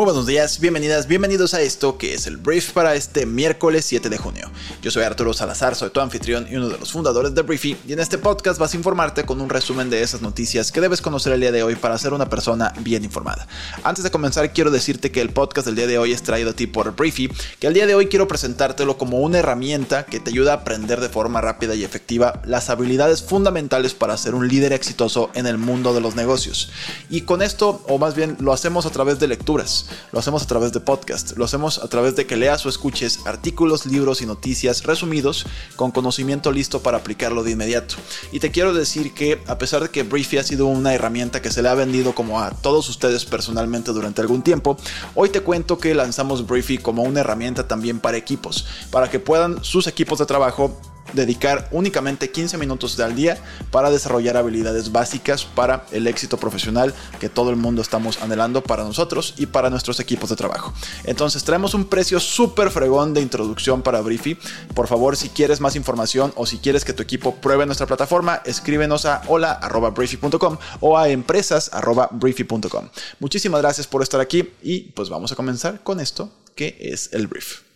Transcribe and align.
Muy 0.00 0.06
buenos 0.06 0.26
días, 0.26 0.60
bienvenidas, 0.60 1.06
bienvenidos 1.06 1.52
a 1.52 1.60
esto 1.60 1.98
que 1.98 2.14
es 2.14 2.26
el 2.26 2.38
brief 2.38 2.72
para 2.72 2.94
este 2.94 3.26
miércoles 3.26 3.84
7 3.84 4.08
de 4.08 4.16
junio. 4.16 4.50
Yo 4.80 4.90
soy 4.90 5.02
Arturo 5.02 5.34
Salazar, 5.34 5.74
soy 5.74 5.90
tu 5.90 6.00
anfitrión 6.00 6.46
y 6.50 6.56
uno 6.56 6.70
de 6.70 6.78
los 6.78 6.90
fundadores 6.90 7.34
de 7.34 7.42
Briefy 7.42 7.76
y 7.86 7.92
en 7.92 8.00
este 8.00 8.16
podcast 8.16 8.58
vas 8.58 8.72
a 8.72 8.78
informarte 8.78 9.26
con 9.26 9.42
un 9.42 9.50
resumen 9.50 9.90
de 9.90 10.00
esas 10.02 10.22
noticias 10.22 10.72
que 10.72 10.80
debes 10.80 11.02
conocer 11.02 11.34
el 11.34 11.42
día 11.42 11.52
de 11.52 11.62
hoy 11.62 11.74
para 11.74 11.98
ser 11.98 12.14
una 12.14 12.30
persona 12.30 12.72
bien 12.80 13.04
informada. 13.04 13.46
Antes 13.82 14.02
de 14.02 14.10
comenzar 14.10 14.54
quiero 14.54 14.70
decirte 14.70 15.12
que 15.12 15.20
el 15.20 15.34
podcast 15.34 15.66
del 15.66 15.76
día 15.76 15.86
de 15.86 15.98
hoy 15.98 16.12
es 16.12 16.22
traído 16.22 16.48
a 16.48 16.54
ti 16.54 16.66
por 16.66 16.96
Briefy, 16.96 17.30
que 17.58 17.66
el 17.66 17.74
día 17.74 17.86
de 17.86 17.94
hoy 17.94 18.06
quiero 18.06 18.26
presentártelo 18.26 18.96
como 18.96 19.18
una 19.18 19.40
herramienta 19.40 20.06
que 20.06 20.18
te 20.18 20.30
ayuda 20.30 20.52
a 20.52 20.56
aprender 20.56 21.02
de 21.02 21.10
forma 21.10 21.42
rápida 21.42 21.74
y 21.74 21.84
efectiva 21.84 22.40
las 22.46 22.70
habilidades 22.70 23.22
fundamentales 23.22 23.92
para 23.92 24.16
ser 24.16 24.34
un 24.34 24.48
líder 24.48 24.72
exitoso 24.72 25.28
en 25.34 25.46
el 25.46 25.58
mundo 25.58 25.92
de 25.92 26.00
los 26.00 26.14
negocios. 26.14 26.72
Y 27.10 27.20
con 27.20 27.42
esto, 27.42 27.84
o 27.86 27.98
más 27.98 28.14
bien 28.14 28.38
lo 28.40 28.54
hacemos 28.54 28.86
a 28.86 28.90
través 28.90 29.18
de 29.18 29.28
lecturas 29.28 29.89
lo 30.12 30.18
hacemos 30.18 30.42
a 30.42 30.46
través 30.46 30.72
de 30.72 30.80
podcast, 30.80 31.36
lo 31.36 31.44
hacemos 31.44 31.78
a 31.78 31.88
través 31.88 32.16
de 32.16 32.26
que 32.26 32.36
leas 32.36 32.64
o 32.66 32.68
escuches 32.68 33.20
artículos, 33.26 33.86
libros 33.86 34.22
y 34.22 34.26
noticias 34.26 34.84
resumidos 34.84 35.46
con 35.76 35.90
conocimiento 35.90 36.52
listo 36.52 36.82
para 36.82 36.98
aplicarlo 36.98 37.42
de 37.42 37.52
inmediato. 37.52 37.96
Y 38.32 38.40
te 38.40 38.50
quiero 38.50 38.72
decir 38.72 39.12
que 39.14 39.40
a 39.46 39.58
pesar 39.58 39.82
de 39.82 39.88
que 39.90 40.02
Briefy 40.02 40.38
ha 40.38 40.42
sido 40.42 40.66
una 40.66 40.94
herramienta 40.94 41.42
que 41.42 41.50
se 41.50 41.62
le 41.62 41.68
ha 41.68 41.74
vendido 41.74 42.14
como 42.14 42.40
a 42.40 42.50
todos 42.50 42.88
ustedes 42.88 43.24
personalmente 43.24 43.92
durante 43.92 44.20
algún 44.20 44.42
tiempo, 44.42 44.76
hoy 45.14 45.28
te 45.28 45.40
cuento 45.40 45.78
que 45.78 45.94
lanzamos 45.94 46.46
Briefy 46.46 46.78
como 46.78 47.02
una 47.02 47.20
herramienta 47.20 47.66
también 47.68 48.00
para 48.00 48.16
equipos, 48.16 48.66
para 48.90 49.10
que 49.10 49.20
puedan 49.20 49.62
sus 49.64 49.86
equipos 49.86 50.18
de 50.18 50.26
trabajo 50.26 50.80
dedicar 51.12 51.68
únicamente 51.70 52.30
15 52.30 52.58
minutos 52.58 52.98
al 53.00 53.14
día 53.14 53.38
para 53.70 53.90
desarrollar 53.90 54.36
habilidades 54.36 54.92
básicas 54.92 55.44
para 55.44 55.86
el 55.92 56.06
éxito 56.06 56.36
profesional 56.36 56.94
que 57.18 57.28
todo 57.28 57.50
el 57.50 57.56
mundo 57.56 57.82
estamos 57.82 58.20
anhelando 58.22 58.62
para 58.62 58.84
nosotros 58.84 59.34
y 59.36 59.46
para 59.46 59.70
nuestros 59.70 60.00
equipos 60.00 60.30
de 60.30 60.36
trabajo. 60.36 60.72
Entonces 61.04 61.44
traemos 61.44 61.74
un 61.74 61.84
precio 61.84 62.20
súper 62.20 62.70
fregón 62.70 63.14
de 63.14 63.20
introducción 63.20 63.82
para 63.82 64.00
Briefy. 64.00 64.36
Por 64.74 64.86
favor, 64.86 65.16
si 65.16 65.28
quieres 65.28 65.60
más 65.60 65.76
información 65.76 66.32
o 66.36 66.46
si 66.46 66.58
quieres 66.58 66.84
que 66.84 66.92
tu 66.92 67.02
equipo 67.02 67.36
pruebe 67.36 67.66
nuestra 67.66 67.86
plataforma, 67.86 68.42
escríbenos 68.44 69.06
a 69.06 69.22
hola.briefy.com 69.26 70.58
o 70.80 70.98
a 70.98 71.08
empresas.briefy.com. 71.08 72.88
Muchísimas 73.18 73.60
gracias 73.60 73.86
por 73.86 74.02
estar 74.02 74.20
aquí 74.20 74.50
y 74.62 74.80
pues 74.92 75.08
vamos 75.08 75.32
a 75.32 75.36
comenzar 75.36 75.82
con 75.82 76.00
esto 76.00 76.30
que 76.54 76.76
es 76.80 77.12
el 77.12 77.26
brief. 77.26 77.69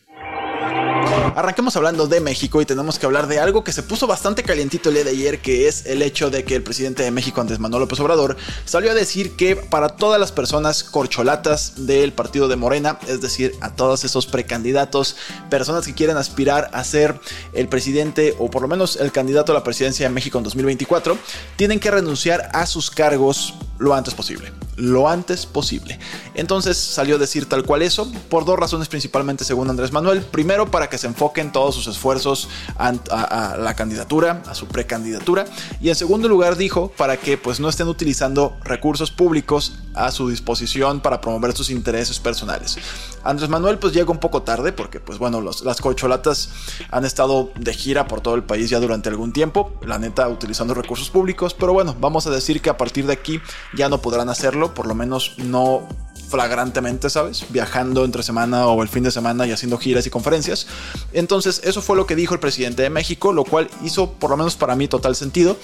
Arranquemos 1.37 1.77
hablando 1.77 2.07
de 2.07 2.21
México 2.21 2.61
y 2.61 2.65
tenemos 2.65 2.99
que 2.99 3.07
hablar 3.07 3.27
de 3.27 3.39
algo 3.39 3.65
que 3.65 3.73
se 3.73 3.83
puso 3.83 4.07
bastante 4.07 4.43
calientito 4.43 4.89
el 4.89 4.97
día 4.97 5.05
de 5.05 5.11
ayer, 5.11 5.41
que 5.41 5.69
es 5.69 5.87
el 5.87 6.03
hecho 6.03 6.31
de 6.31 6.45
que 6.45 6.55
el 6.55 6.63
presidente 6.63 7.03
de 7.03 7.11
México, 7.11 7.41
Andrés 7.41 7.59
Manuel 7.59 7.83
López 7.83 7.99
Obrador, 8.01 8.37
salió 8.65 8.91
a 8.91 8.95
decir 8.95 9.37
que 9.37 9.57
para 9.57 9.91
todas 9.91 10.21
las 10.21 10.33
personas 10.33 10.85
corcholatas 10.85 11.87
del 11.87 12.13
partido 12.13 12.49
de 12.49 12.57
Morena, 12.57 12.99
es 13.09 13.21
decir, 13.21 13.53
a 13.61 13.75
todos 13.75 14.05
esos 14.05 14.27
precandidatos, 14.27 15.17
personas 15.51 15.87
que 15.87 15.95
quieren 15.95 16.17
aspirar 16.17 16.71
a 16.73 16.85
ser 16.85 17.19
el 17.53 17.69
presidente 17.69 18.35
o 18.39 18.51
por 18.51 18.63
lo 18.63 18.69
menos 18.69 18.97
el 18.97 19.13
candidato 19.13 19.53
a 19.53 19.55
la 19.55 19.65
presidencia 19.65 20.07
de 20.07 20.15
México 20.15 20.39
en 20.39 20.45
2024, 20.45 21.19
tienen 21.57 21.81
que 21.81 21.91
renunciar 21.91 22.51
a 22.53 22.67
sus 22.67 22.91
cargos 22.91 23.55
lo 23.79 23.95
antes 23.95 24.15
posible. 24.15 24.53
Lo 24.77 25.09
antes 25.09 25.47
posible. 25.47 25.99
Entonces 26.35 26.77
salió 26.77 27.17
a 27.17 27.19
decir 27.19 27.49
tal 27.49 27.65
cual 27.65 27.83
eso, 27.83 28.11
por 28.29 28.45
dos 28.45 28.59
razones 28.59 28.89
principalmente 28.89 29.45
según 29.45 29.69
Andrés 29.69 29.93
Manuel. 29.93 30.23
Primero, 30.23 30.71
para 30.71 30.89
que 30.95 30.99
se 30.99 31.09
enfoquen 31.09 31.51
todos 31.51 31.75
sus 31.75 31.89
esfuerzos 31.89 32.49
a, 32.79 33.57
la 33.59 33.75
candidatura, 33.75 34.45
a 34.47 34.55
su 34.55 34.69
precandidatura. 34.69 35.45
Y 35.81 35.89
en 35.89 35.97
segundo 35.97 36.29
lugar 36.29 36.55
dijo, 36.57 36.93
para 36.97 37.17
que 37.17 37.37
pues 37.37 37.59
no 37.59 37.69
estén 37.69 37.89
utilizando 37.89 38.57
recursos 38.63 39.11
públicos 39.11 39.81
a 39.95 40.13
su 40.13 40.29
disposición 40.29 41.01
para 41.01 41.21
promover 41.21 41.53
sus 41.57 41.71
intereses 41.71 42.21
personales. 42.21 42.79
Andrés 43.25 43.49
Manuel 43.49 43.81
pues 43.81 43.93
llega 43.93 44.13
un 44.13 44.19
poco 44.19 44.43
tarde 44.43 44.73
porque 44.73 45.01
pues 45.01 45.19
bueno, 45.19 45.41
las 45.41 45.81
cocholatas 45.81 46.51
han 46.93 47.05
estado 47.05 47.51
de 47.57 47.75
gira 47.75 48.07
por 48.07 48.21
todo 48.21 48.37
el 48.37 48.45
país 48.45 48.71
ya 48.71 48.79
durante 48.79 49.09
algún 49.09 49.33
tiempo, 49.33 49.73
la 49.85 49.99
neta 49.99 50.29
utilizando 50.29 50.75
recursos 50.75 51.11
públicos, 51.11 51.55
pero 51.55 51.73
bueno, 51.73 51.97
vamos 51.99 52.29
a 52.29 52.31
decir 52.31 52.63
que 52.63 52.71
a 52.71 52.77
partir 52.77 53.07
de 53.07 53.15
aquí 53.15 53.41
ya 53.77 53.89
no 53.89 53.99
podrán 53.99 54.29
hacerlo, 54.29 54.75
por 54.75 54.87
lo 54.87 54.95
menos 54.95 55.35
no 55.39 55.89
flagrantemente, 56.35 57.09
¿sabes? 57.11 57.45
Viajando 57.51 58.05
entre 58.05 58.25
semana 58.25 58.67
o 58.67 58.83
el 58.83 58.89
fin 58.89 59.05
de 59.05 59.13
semana 59.13 59.47
y 59.47 59.53
haciendo 59.53 59.79
giras 59.79 60.05
y 60.05 60.11
conferencias. 60.11 60.67
Entonces, 61.13 61.61
eso 61.63 61.81
fue 61.81 61.97
lo 61.97 62.07
que 62.07 62.17
dijo 62.17 62.35
el 62.35 62.41
presidente 62.41 62.83
de 62.83 62.91
México, 62.91 63.33
lo 63.33 63.45
cual 63.45 63.71
hizo, 63.85 64.11
por 64.11 64.31
lo 64.31 64.37
menos 64.37 64.57
para 64.57 64.75
mí, 64.75 64.89
total 64.89 65.15
sentido. 65.15 65.57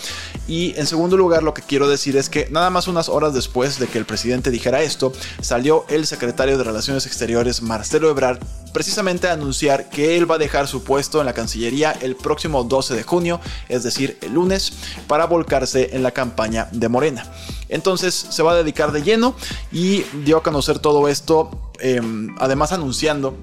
Y 0.46 0.72
en 0.76 0.86
segundo 0.86 1.16
lugar, 1.16 1.42
lo 1.42 1.54
que 1.54 1.62
quiero 1.62 1.88
decir 1.88 2.16
es 2.16 2.28
que 2.28 2.46
nada 2.52 2.70
más 2.70 2.86
unas 2.86 3.08
horas 3.08 3.34
después 3.34 3.80
de 3.80 3.88
que 3.88 3.98
el 3.98 4.04
presidente 4.04 4.52
dijera 4.52 4.80
esto, 4.80 5.12
salió 5.40 5.86
el 5.88 6.06
secretario 6.06 6.56
de 6.56 6.62
Relaciones 6.62 7.04
Exteriores, 7.04 7.62
Marcelo 7.62 8.08
Ebrard, 8.08 8.38
precisamente 8.72 9.26
a 9.26 9.32
anunciar 9.32 9.90
que 9.90 10.16
él 10.16 10.30
va 10.30 10.36
a 10.36 10.38
dejar 10.38 10.68
su 10.68 10.84
puesto 10.84 11.18
en 11.18 11.26
la 11.26 11.32
Cancillería 11.32 11.90
el 12.00 12.14
próximo 12.14 12.62
12 12.62 12.94
de 12.94 13.02
junio, 13.02 13.40
es 13.68 13.82
decir, 13.82 14.18
el 14.20 14.34
lunes, 14.34 14.72
para 15.08 15.26
volcarse 15.26 15.96
en 15.96 16.04
la 16.04 16.12
campaña 16.12 16.68
de 16.70 16.88
Morena. 16.88 17.26
Entonces 17.70 18.14
se 18.14 18.42
va 18.42 18.52
a 18.52 18.56
dedicar 18.56 18.92
de 18.92 19.02
lleno 19.02 19.34
y 19.72 20.02
dio 20.24 20.38
a 20.38 20.42
conocer 20.42 20.78
todo 20.78 21.08
esto, 21.08 21.70
em, 21.78 22.34
además 22.38 22.72
anunciando 22.72 23.34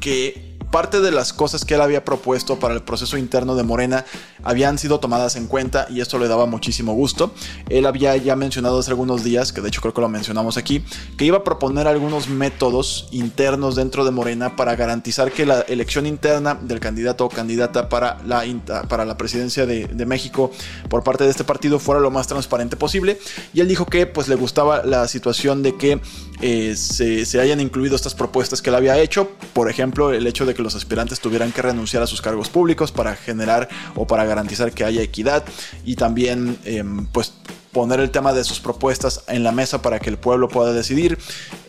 que 0.00 0.45
parte 0.70 1.00
de 1.00 1.10
las 1.10 1.32
cosas 1.32 1.64
que 1.64 1.74
él 1.74 1.80
había 1.80 2.04
propuesto 2.04 2.58
para 2.58 2.74
el 2.74 2.82
proceso 2.82 3.16
interno 3.16 3.54
de 3.54 3.62
Morena 3.62 4.04
habían 4.42 4.78
sido 4.78 5.00
tomadas 5.00 5.36
en 5.36 5.46
cuenta 5.46 5.86
y 5.90 6.00
esto 6.00 6.18
le 6.18 6.28
daba 6.28 6.46
muchísimo 6.46 6.94
gusto. 6.94 7.32
Él 7.68 7.86
había 7.86 8.16
ya 8.16 8.36
mencionado 8.36 8.78
hace 8.78 8.90
algunos 8.90 9.24
días, 9.24 9.52
que 9.52 9.60
de 9.60 9.68
hecho 9.68 9.80
creo 9.80 9.94
que 9.94 10.00
lo 10.00 10.08
mencionamos 10.08 10.56
aquí, 10.56 10.84
que 11.16 11.24
iba 11.24 11.38
a 11.38 11.44
proponer 11.44 11.86
algunos 11.86 12.28
métodos 12.28 13.08
internos 13.10 13.76
dentro 13.76 14.04
de 14.04 14.10
Morena 14.10 14.56
para 14.56 14.76
garantizar 14.76 15.32
que 15.32 15.46
la 15.46 15.60
elección 15.62 16.06
interna 16.06 16.54
del 16.54 16.80
candidato 16.80 17.24
o 17.24 17.28
candidata 17.28 17.88
para 17.88 18.18
la, 18.24 18.44
para 18.88 19.04
la 19.04 19.16
presidencia 19.16 19.66
de, 19.66 20.06
México 20.06 20.52
por 20.88 21.02
parte 21.02 21.24
de 21.24 21.30
este 21.30 21.42
partido 21.42 21.80
fuera 21.80 22.00
lo 22.00 22.10
más 22.10 22.28
transparente 22.28 22.76
posible. 22.76 23.18
Y 23.52 23.60
él 23.60 23.68
dijo 23.68 23.86
que 23.86 24.06
pues 24.06 24.28
le 24.28 24.36
gustaba 24.36 24.84
la 24.84 25.08
situación 25.08 25.62
de 25.62 25.76
que 25.76 26.00
eh, 26.40 26.76
se, 26.76 27.26
se 27.26 27.40
hayan 27.40 27.60
incluido 27.60 27.96
estas 27.96 28.14
propuestas 28.14 28.62
que 28.62 28.70
él 28.70 28.76
había 28.76 28.98
hecho, 28.98 29.30
por 29.52 29.68
ejemplo 29.68 30.12
el 30.12 30.26
hecho 30.26 30.46
de 30.46 30.54
que 30.56 30.62
los 30.62 30.74
aspirantes 30.74 31.20
tuvieran 31.20 31.52
que 31.52 31.62
renunciar 31.62 32.02
a 32.02 32.06
sus 32.06 32.20
cargos 32.22 32.48
públicos 32.48 32.90
para 32.90 33.14
generar 33.14 33.68
o 33.94 34.06
para 34.06 34.24
garantizar 34.24 34.72
que 34.72 34.84
haya 34.84 35.02
equidad 35.02 35.44
y 35.84 35.96
también 35.96 36.58
em, 36.64 37.06
pues 37.06 37.34
poner 37.72 38.00
el 38.00 38.10
tema 38.10 38.32
de 38.32 38.42
sus 38.42 38.58
propuestas 38.58 39.22
en 39.28 39.44
la 39.44 39.52
mesa 39.52 39.82
para 39.82 40.00
que 40.00 40.08
el 40.08 40.16
pueblo 40.16 40.48
pueda 40.48 40.72
decidir. 40.72 41.18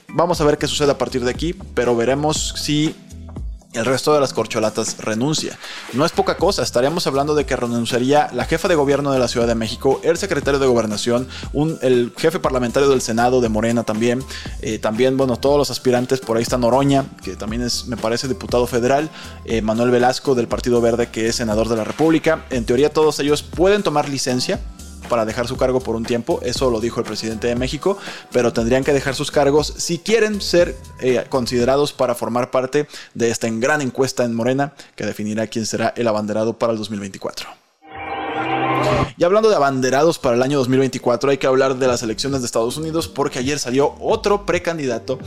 Vamos 0.08 0.40
a 0.40 0.46
ver 0.46 0.58
qué 0.58 0.66
sucede 0.66 0.92
a 0.92 0.98
partir 0.98 1.24
de 1.24 1.32
aquí, 1.32 1.54
pero 1.74 1.96
veremos 1.96 2.54
si 2.56 2.96
el 3.74 3.86
resto 3.86 4.14
de 4.14 4.20
las 4.20 4.34
corcholatas 4.34 4.98
renuncia. 5.00 5.58
No 5.94 6.06
es 6.06 6.12
poca 6.12 6.38
cosa, 6.38 6.64
estaríamos 6.64 7.06
hablando 7.08 7.36
de 7.36 7.46
que 7.46 7.56
renunciaría 7.56 8.30
la 8.34 8.46
jefa 8.46 8.68
de 8.68 8.76
gobierno 8.76 9.12
de 9.12 9.20
la 9.20 9.28
Ciudad 9.28 9.48
de 9.48 9.56
México, 9.56 10.00
el 10.04 10.18
secretario 10.18 10.60
de 10.60 10.68
gobernación, 10.68 11.28
el 11.82 12.14
jefe 12.18 12.40
parlamentario 12.40 12.90
del 12.90 13.02
Senado 13.02 13.42
de 13.42 13.50
Morena 13.50 13.84
también, 13.84 14.24
eh, 14.62 14.80
también, 14.80 15.18
bueno, 15.18 15.38
todos 15.38 15.58
los 15.58 15.70
aspirantes, 15.70 16.20
por 16.20 16.38
ahí 16.38 16.44
está 16.44 16.58
Noroña, 16.58 17.06
que 17.24 17.36
también 17.36 17.62
es, 17.62 17.88
me 17.88 17.98
parece, 17.98 18.28
diputado 18.28 18.68
federal, 18.68 19.10
eh, 19.46 19.62
Manuel 19.62 19.92
Velasco 19.92 20.36
del 20.36 20.48
Partido 20.48 20.82
Verde, 20.82 21.10
que 21.10 21.28
es 21.28 21.36
senador 21.36 21.70
de 21.70 21.76
la 21.76 21.84
República. 21.84 22.46
En 22.50 22.66
teoría 22.66 22.92
todos 22.92 23.20
ellos 23.20 23.44
pueden 23.44 23.84
tomar 23.84 24.10
licencia, 24.10 24.60
para 25.08 25.26
dejar 25.26 25.48
su 25.48 25.58
cargo 25.58 25.80
por 25.80 25.96
un 25.96 26.04
tiempo, 26.04 26.40
eso 26.44 26.70
lo 26.70 26.80
dijo 26.80 27.00
el 27.00 27.06
presidente 27.06 27.48
de 27.48 27.56
México, 27.56 27.98
pero 28.32 28.54
tendrían 28.54 28.84
que 28.84 28.94
dejar 28.94 29.16
sus 29.16 29.32
cargos 29.32 29.74
si 29.78 30.00
quieren 30.00 30.42
ser 30.42 30.76
eh, 31.00 31.26
considerados 31.30 31.94
para 31.94 32.16
formar 32.16 32.52
parte 32.52 32.88
de 33.14 33.30
esta 33.30 33.48
gran 33.50 33.82
encuesta 33.82 34.24
en 34.24 34.36
Morena 34.36 34.74
que 34.96 35.06
definirá 35.06 35.48
quién 35.48 35.66
será 35.66 35.94
el 35.96 36.08
abanderado 36.08 36.58
para 36.58 36.74
el 36.74 36.78
2024. 36.80 37.48
Y 39.18 39.24
hablando 39.24 39.50
de 39.50 39.56
abanderados 39.56 40.20
para 40.20 40.36
el 40.36 40.44
año 40.44 40.60
2024, 40.60 41.32
hay 41.32 41.38
que 41.38 41.48
hablar 41.48 41.78
de 41.78 41.88
las 41.88 42.04
elecciones 42.04 42.42
de 42.42 42.46
Estados 42.46 42.78
Unidos 42.78 43.08
porque 43.08 43.40
ayer 43.40 43.58
salió 43.58 43.96
otro 44.00 44.46
precandidato 44.46 45.18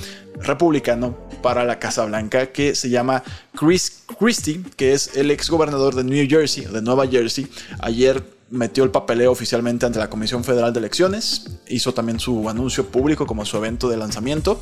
republicano 0.40 1.16
para 1.42 1.64
la 1.64 1.80
Casa 1.80 2.04
Blanca 2.04 2.46
que 2.52 2.76
se 2.76 2.88
llama 2.88 3.24
Chris 3.58 4.04
Christie, 4.18 4.62
que 4.76 4.92
es 4.92 5.16
el 5.16 5.30
ex 5.32 5.50
gobernador 5.50 5.96
de 5.96 6.04
New 6.04 6.26
Jersey, 6.28 6.66
de 6.66 6.82
Nueva 6.82 7.06
Jersey. 7.08 7.48
Ayer 7.80 8.22
metió 8.50 8.82
el 8.84 8.90
papeleo 8.90 9.30
oficialmente 9.30 9.86
ante 9.86 9.98
la 9.98 10.10
Comisión 10.10 10.44
Federal 10.44 10.72
de 10.72 10.80
Elecciones, 10.80 11.46
hizo 11.68 11.94
también 11.94 12.18
su 12.18 12.48
anuncio 12.48 12.86
público 12.86 13.26
como 13.26 13.44
su 13.46 13.56
evento 13.56 13.88
de 13.88 13.96
lanzamiento. 13.96 14.60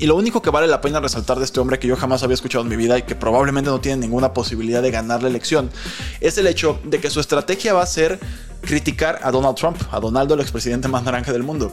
Y 0.00 0.06
lo 0.06 0.16
único 0.16 0.42
que 0.42 0.50
vale 0.50 0.66
la 0.66 0.80
pena 0.80 0.98
resaltar 0.98 1.38
de 1.38 1.44
este 1.44 1.60
hombre 1.60 1.78
que 1.78 1.86
yo 1.86 1.96
jamás 1.96 2.22
había 2.24 2.34
escuchado 2.34 2.64
en 2.64 2.70
mi 2.70 2.76
vida 2.76 2.98
y 2.98 3.02
que 3.02 3.14
probablemente 3.14 3.70
no 3.70 3.80
tiene 3.80 3.98
ninguna 3.98 4.32
posibilidad 4.32 4.82
de 4.82 4.90
ganar 4.90 5.22
la 5.22 5.28
elección 5.28 5.70
es 6.20 6.36
el 6.36 6.48
hecho 6.48 6.80
de 6.84 6.98
que 6.98 7.10
su 7.10 7.20
estrategia 7.20 7.74
va 7.74 7.82
a 7.82 7.86
ser 7.86 8.18
criticar 8.62 9.20
a 9.22 9.30
Donald 9.30 9.56
Trump, 9.56 9.76
a 9.92 10.00
Donaldo, 10.00 10.34
el 10.34 10.40
expresidente 10.40 10.88
más 10.88 11.04
naranja 11.04 11.32
del 11.32 11.44
mundo. 11.44 11.72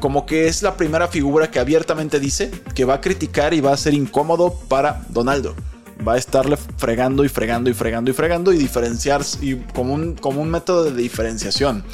Como 0.00 0.26
que 0.26 0.48
es 0.48 0.62
la 0.62 0.76
primera 0.76 1.08
figura 1.08 1.50
que 1.50 1.60
abiertamente 1.60 2.20
dice 2.20 2.50
que 2.74 2.84
va 2.84 2.94
a 2.94 3.00
criticar 3.00 3.54
y 3.54 3.60
va 3.60 3.72
a 3.72 3.76
ser 3.76 3.94
incómodo 3.94 4.52
para 4.68 5.06
Donaldo. 5.08 5.54
Va 6.06 6.14
a 6.14 6.18
estarle 6.18 6.56
fregando 6.56 7.24
y 7.24 7.28
fregando 7.28 7.70
y 7.70 7.74
fregando 7.74 8.10
y 8.10 8.14
fregando 8.14 8.52
y 8.52 8.58
diferenciarse 8.58 9.38
y 9.44 9.56
como 9.74 9.94
un, 9.94 10.14
como 10.14 10.40
un 10.40 10.50
método 10.50 10.84
de 10.84 10.92
diferenciación. 10.92 11.84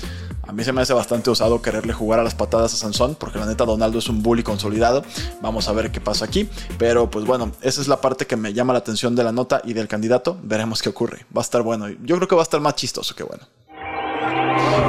A 0.49 0.53
mí 0.53 0.65
se 0.65 0.73
me 0.73 0.81
hace 0.81 0.95
bastante 0.95 1.29
osado 1.29 1.61
quererle 1.61 1.93
jugar 1.93 2.21
a 2.21 2.23
las 2.23 2.35
patadas 2.35 2.73
a 2.73 2.77
Sansón, 2.79 3.17
porque 3.17 3.39
la 3.39 3.45
neta 3.45 3.67
Donaldo 3.67 3.99
es 3.99 4.09
un 4.09 4.23
bully 4.23 4.43
consolidado. 4.43 5.05
Vamos 5.43 5.69
a 5.69 5.73
ver 5.73 5.93
qué 5.93 6.01
pasa 6.01 6.25
aquí. 6.25 6.49
Pero 6.79 7.11
pues 7.11 7.27
bueno, 7.27 7.53
esa 7.61 7.83
es 7.83 7.89
la 7.89 8.01
parte 8.01 8.27
que 8.27 8.37
me 8.37 8.55
llama 8.55 8.73
la 8.73 8.79
atención 8.79 9.15
de 9.15 9.25
la 9.25 9.33
nota 9.33 9.61
y 9.63 9.75
del 9.75 9.89
candidato. 9.89 10.39
Veremos 10.43 10.81
qué 10.81 10.89
ocurre. 10.89 11.27
Va 11.37 11.43
a 11.43 11.45
estar 11.45 11.61
bueno. 11.61 11.89
Yo 12.03 12.17
creo 12.17 12.29
que 12.29 12.35
va 12.35 12.41
a 12.41 12.45
estar 12.45 12.63
más 12.63 12.77
chistoso 12.77 13.15
que 13.15 13.25
bueno. 13.25 13.45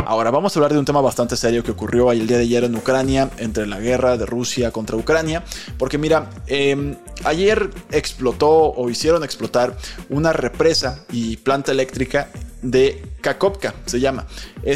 Ahora 0.05 0.31
vamos 0.31 0.55
a 0.55 0.59
hablar 0.59 0.73
de 0.73 0.79
un 0.79 0.85
tema 0.85 1.01
bastante 1.01 1.35
serio 1.35 1.63
que 1.63 1.71
ocurrió 1.71 2.11
el 2.11 2.25
día 2.25 2.37
de 2.37 2.43
ayer 2.43 2.63
en 2.63 2.75
Ucrania, 2.75 3.29
entre 3.37 3.67
la 3.67 3.79
guerra 3.79 4.17
de 4.17 4.25
Rusia 4.25 4.71
contra 4.71 4.95
Ucrania, 4.95 5.43
porque 5.77 5.97
mira, 5.97 6.29
em, 6.47 6.95
ayer 7.23 7.69
explotó 7.91 8.49
o 8.49 8.89
hicieron 8.89 9.23
explotar 9.23 9.77
una 10.09 10.33
represa 10.33 11.05
y 11.11 11.37
planta 11.37 11.71
eléctrica 11.71 12.29
de 12.61 13.05
Kakovka, 13.21 13.73
se 13.85 13.99
llama, 13.99 14.27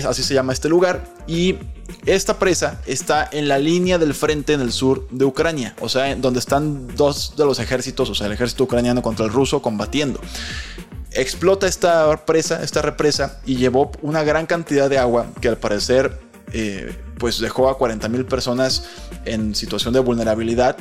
así 0.07 0.23
se 0.23 0.33
llama 0.33 0.53
este 0.53 0.69
lugar, 0.69 1.03
y 1.27 1.57
esta 2.05 2.39
presa 2.39 2.81
está 2.85 3.27
en 3.31 3.47
la 3.47 3.57
línea 3.57 3.97
del 3.97 4.13
frente 4.13 4.53
en 4.53 4.61
el 4.61 4.71
sur 4.71 5.07
de 5.09 5.25
Ucrania, 5.25 5.75
o 5.81 5.89
sea, 5.89 6.15
donde 6.15 6.39
están 6.39 6.87
dos 6.95 7.35
de 7.35 7.45
los 7.45 7.59
ejércitos, 7.59 8.09
o 8.09 8.15
sea, 8.15 8.27
el 8.27 8.33
ejército 8.33 8.63
ucraniano 8.63 9.01
contra 9.01 9.25
el 9.25 9.31
ruso 9.31 9.61
combatiendo 9.61 10.19
explota 11.15 11.67
esta 11.67 12.25
presa, 12.25 12.63
esta 12.63 12.81
represa, 12.81 13.39
y 13.45 13.57
llevó 13.57 13.91
una 14.01 14.23
gran 14.23 14.45
cantidad 14.45 14.89
de 14.89 14.97
agua 14.97 15.27
que 15.41 15.47
al 15.47 15.57
parecer 15.57 16.19
eh, 16.51 16.95
pues 17.17 17.39
dejó 17.39 17.69
a 17.69 17.77
40 17.77 18.09
mil 18.09 18.25
personas 18.25 18.85
en 19.25 19.55
situación 19.55 19.93
de 19.93 19.99
vulnerabilidad. 19.99 20.77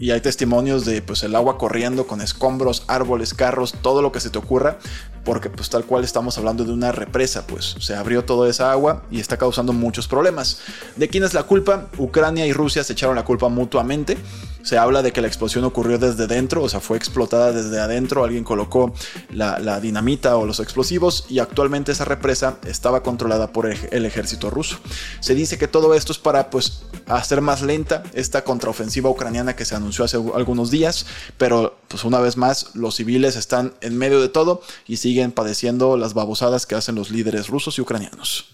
Y 0.00 0.12
hay 0.12 0.20
testimonios 0.22 0.86
de 0.86 1.02
pues 1.02 1.22
el 1.22 1.36
agua 1.36 1.58
corriendo 1.58 2.06
con 2.06 2.22
escombros, 2.22 2.84
árboles, 2.88 3.34
carros, 3.34 3.74
todo 3.82 4.00
lo 4.00 4.10
que 4.10 4.20
se 4.20 4.30
te 4.30 4.38
ocurra, 4.38 4.78
porque 5.24 5.50
pues 5.50 5.68
tal 5.70 5.84
cual 5.84 6.04
estamos 6.04 6.38
hablando 6.38 6.64
de 6.64 6.72
una 6.72 6.92
represa, 6.92 7.46
pues 7.46 7.76
se 7.78 7.94
abrió 7.94 8.24
toda 8.24 8.48
esa 8.48 8.72
agua 8.72 9.02
y 9.10 9.20
está 9.20 9.36
causando 9.36 9.72
muchos 9.72 10.08
problemas. 10.08 10.60
¿De 10.96 11.08
quién 11.08 11.24
es 11.24 11.34
la 11.34 11.42
culpa? 11.42 11.88
Ucrania 11.98 12.46
y 12.46 12.52
Rusia 12.52 12.84
se 12.84 12.92
echaron 12.94 13.16
la 13.16 13.24
culpa 13.24 13.48
mutuamente. 13.48 14.16
Se 14.62 14.76
habla 14.76 15.02
de 15.02 15.12
que 15.12 15.22
la 15.22 15.26
explosión 15.26 15.64
ocurrió 15.64 15.98
desde 15.98 16.26
dentro, 16.26 16.62
o 16.62 16.68
sea, 16.68 16.80
fue 16.80 16.98
explotada 16.98 17.50
desde 17.52 17.80
adentro, 17.80 18.24
alguien 18.24 18.44
colocó 18.44 18.92
la, 19.30 19.80
dinamita 19.80 20.36
o 20.36 20.44
los 20.44 20.60
explosivos 20.60 21.24
y 21.30 21.38
actualmente 21.38 21.92
esa 21.92 22.04
represa 22.04 22.58
estaba 22.66 23.02
controlada 23.02 23.52
por 23.52 23.66
el 23.66 24.04
ejército 24.04 24.50
ruso. 24.50 24.76
Se 25.20 25.34
dice 25.34 25.56
que 25.56 25.66
todo 25.66 25.94
esto 25.94 26.12
es 26.12 26.18
para 26.18 26.50
pues 26.50 26.82
hacer 27.06 27.40
más 27.40 27.62
lenta 27.62 28.02
esta 28.12 28.44
contraofensiva 28.44 29.08
ucraniana 29.08 29.56
que 29.56 29.64
se 29.64 29.74
anunció 29.74 30.04
hace 30.04 30.18
algunos 30.18 30.70
días, 30.70 31.06
pero 31.38 31.79
pues 31.90 32.04
una 32.04 32.20
vez 32.20 32.36
más 32.36 32.76
los 32.76 32.94
civiles 32.94 33.34
están 33.34 33.74
en 33.80 33.98
medio 33.98 34.20
de 34.20 34.28
todo 34.28 34.62
y 34.86 34.98
siguen 34.98 35.32
padeciendo 35.32 35.96
las 35.96 36.14
babosadas 36.14 36.64
que 36.64 36.76
hacen 36.76 36.94
los 36.94 37.10
líderes 37.10 37.48
rusos 37.48 37.76
y 37.78 37.80
ucranianos. 37.80 38.46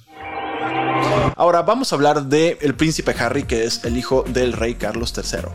Ahora 1.37 1.61
vamos 1.61 1.93
a 1.93 1.97
hablar 1.97 2.25
del 2.25 2.57
el 2.63 2.75
príncipe 2.75 3.15
Harry, 3.19 3.43
que 3.43 3.65
es 3.65 3.85
el 3.85 3.99
hijo 3.99 4.25
del 4.27 4.55
rey 4.55 4.77
Carlos 4.77 5.13
III. 5.15 5.51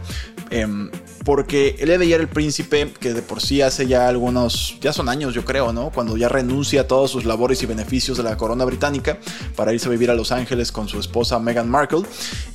Em, 0.52 0.92
porque 1.26 1.76
el 1.80 1.98
de 1.98 2.14
el 2.14 2.28
príncipe, 2.28 2.94
que 3.00 3.16
de 3.16 3.24
por 3.24 3.42
sí 3.42 3.64
hace 3.64 3.88
ya 3.88 4.08
algunos, 4.08 4.78
ya 4.80 4.94
son 4.94 5.10
años 5.10 5.34
yo 5.34 5.44
creo, 5.44 5.74
¿no? 5.74 5.90
Cuando 5.90 6.18
ya 6.18 6.30
renuncia 6.30 6.82
a 6.82 6.88
todos 6.88 7.10
sus 7.10 7.26
labores 7.26 7.64
y 7.64 7.66
beneficios 7.66 8.18
de 8.18 8.24
la 8.24 8.38
corona 8.38 8.64
británica 8.64 9.18
para 9.56 9.74
irse 9.74 9.88
a 9.88 9.92
vivir 9.92 10.12
a 10.12 10.14
Los 10.14 10.32
Ángeles 10.32 10.72
con 10.72 10.88
su 10.88 11.00
esposa 11.00 11.40
Meghan 11.40 11.68
Markle. 11.70 12.04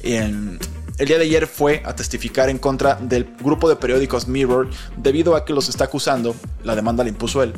Em, 0.04 0.58
el 0.98 1.06
día 1.06 1.18
de 1.18 1.24
ayer 1.24 1.46
fue 1.46 1.82
a 1.84 1.94
testificar 1.94 2.48
en 2.48 2.58
contra 2.58 2.94
del 2.94 3.24
grupo 3.40 3.68
de 3.68 3.76
periódicos 3.76 4.28
Mirror 4.28 4.70
debido 4.96 5.36
a 5.36 5.44
que 5.44 5.52
los 5.52 5.68
está 5.68 5.84
acusando, 5.84 6.34
la 6.64 6.74
demanda 6.74 7.04
la 7.04 7.10
impuso 7.10 7.42
él, 7.42 7.52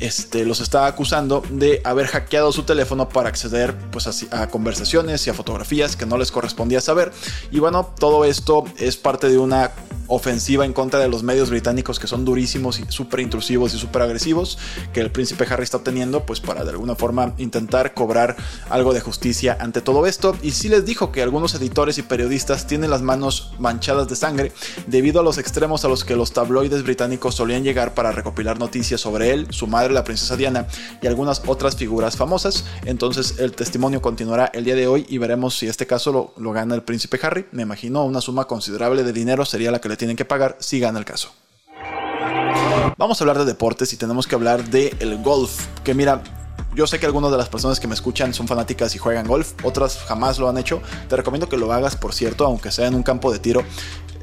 este, 0.00 0.44
los 0.44 0.60
está 0.60 0.86
acusando 0.86 1.42
de 1.50 1.80
haber 1.84 2.06
hackeado 2.06 2.52
su 2.52 2.64
teléfono 2.64 3.08
para 3.08 3.28
acceder 3.28 3.76
pues, 3.90 4.06
a, 4.32 4.42
a 4.42 4.48
conversaciones 4.48 5.26
y 5.26 5.30
a 5.30 5.34
fotografías 5.34 5.94
que 5.94 6.06
no 6.06 6.18
les 6.18 6.32
correspondía 6.32 6.80
saber. 6.80 7.12
Y 7.50 7.60
bueno, 7.60 7.94
todo 7.98 8.24
esto 8.24 8.64
es 8.78 8.96
parte 8.96 9.28
de 9.28 9.38
una 9.38 9.70
ofensiva 10.10 10.64
en 10.64 10.72
contra 10.72 10.98
de 10.98 11.08
los 11.08 11.22
medios 11.22 11.50
británicos 11.50 11.98
que 11.98 12.06
son 12.06 12.24
durísimos 12.24 12.80
y 12.80 12.84
súper 12.88 13.20
intrusivos 13.20 13.72
y 13.74 13.78
súper 13.78 14.02
agresivos 14.02 14.58
que 14.92 15.00
el 15.00 15.10
príncipe 15.10 15.46
Harry 15.48 15.62
está 15.62 15.78
obteniendo 15.78 16.26
pues 16.26 16.40
para 16.40 16.64
de 16.64 16.70
alguna 16.70 16.96
forma 16.96 17.34
intentar 17.38 17.94
cobrar 17.94 18.36
algo 18.68 18.92
de 18.92 19.00
justicia 19.00 19.56
ante 19.60 19.80
todo 19.80 20.06
esto. 20.06 20.36
Y 20.42 20.50
sí 20.50 20.68
les 20.68 20.84
dijo 20.84 21.12
que 21.12 21.22
algunos 21.22 21.54
editores 21.54 21.98
y 21.98 22.02
periodistas 22.02 22.66
tienen 22.66 22.90
las 22.90 23.02
manos 23.02 23.52
manchadas 23.58 24.08
de 24.08 24.16
sangre 24.16 24.52
debido 24.86 25.20
a 25.20 25.22
los 25.22 25.38
extremos 25.38 25.84
a 25.84 25.88
los 25.88 26.04
que 26.04 26.16
los 26.16 26.32
tabloides 26.32 26.82
británicos 26.82 27.36
solían 27.36 27.62
llegar 27.62 27.94
para 27.94 28.12
recopilar 28.12 28.58
noticias 28.58 29.00
sobre 29.00 29.30
él, 29.30 29.46
su 29.50 29.66
madre 29.66 29.94
la 29.94 30.04
princesa 30.04 30.36
Diana 30.36 30.66
y 31.00 31.06
algunas 31.06 31.42
otras 31.46 31.76
figuras 31.76 32.16
famosas. 32.16 32.64
Entonces 32.84 33.36
el 33.38 33.52
testimonio 33.52 34.02
continuará 34.02 34.50
el 34.52 34.64
día 34.64 34.74
de 34.74 34.88
hoy 34.88 35.06
y 35.08 35.18
veremos 35.18 35.56
si 35.56 35.68
este 35.68 35.86
caso 35.86 36.12
lo, 36.12 36.34
lo 36.36 36.52
gana 36.52 36.74
el 36.74 36.82
príncipe 36.82 37.18
Harry. 37.22 37.46
Me 37.52 37.62
imagino 37.62 38.04
una 38.04 38.20
suma 38.20 38.46
considerable 38.46 39.04
de 39.04 39.12
dinero 39.12 39.44
sería 39.44 39.70
la 39.70 39.80
que 39.80 39.88
le 39.88 39.96
tienen 40.00 40.16
que 40.16 40.24
pagar 40.24 40.56
si 40.60 40.80
gana 40.80 40.98
el 40.98 41.04
caso. 41.04 41.30
Vamos 42.96 43.20
a 43.20 43.24
hablar 43.24 43.38
de 43.38 43.44
deportes 43.44 43.92
y 43.92 43.98
tenemos 43.98 44.26
que 44.26 44.34
hablar 44.34 44.64
del 44.64 44.96
el 44.98 45.22
golf, 45.22 45.66
que 45.84 45.92
mira, 45.92 46.22
yo 46.74 46.86
sé 46.86 46.98
que 46.98 47.04
algunas 47.04 47.30
de 47.30 47.36
las 47.36 47.50
personas 47.50 47.78
que 47.78 47.86
me 47.86 47.92
escuchan 47.92 48.32
son 48.32 48.48
fanáticas 48.48 48.94
y 48.94 48.98
juegan 48.98 49.26
golf, 49.26 49.52
otras 49.62 49.98
jamás 49.98 50.38
lo 50.38 50.48
han 50.48 50.56
hecho. 50.56 50.80
Te 51.10 51.16
recomiendo 51.16 51.50
que 51.50 51.58
lo 51.58 51.70
hagas, 51.70 51.96
por 51.96 52.14
cierto, 52.14 52.46
aunque 52.46 52.70
sea 52.70 52.86
en 52.86 52.94
un 52.94 53.02
campo 53.02 53.30
de 53.30 53.40
tiro. 53.40 53.62